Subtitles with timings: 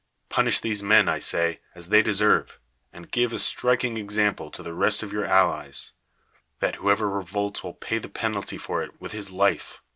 [0.29, 2.59] Punish these men, I say, as ihey deserve;
[2.91, 5.91] and give a striking ex ample to the rest of your allies,
[6.59, 9.83] that whoever re volts will pay the penalty for it with his life.